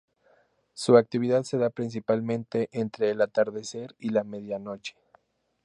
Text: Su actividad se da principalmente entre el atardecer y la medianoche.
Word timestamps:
Su 0.73 0.97
actividad 0.97 1.43
se 1.43 1.59
da 1.59 1.69
principalmente 1.69 2.69
entre 2.71 3.11
el 3.11 3.21
atardecer 3.21 3.95
y 3.99 4.09
la 4.09 4.23
medianoche. 4.23 4.95